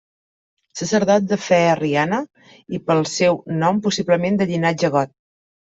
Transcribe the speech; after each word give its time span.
Sacerdot 0.79 1.27
de 1.33 1.37
fe 1.49 1.59
arriana, 1.73 2.23
i 2.79 2.83
pel 2.89 3.07
seu 3.13 3.41
nom 3.65 3.87
possiblement 3.87 4.43
de 4.43 4.51
llinatge 4.53 4.95
got. 5.01 5.19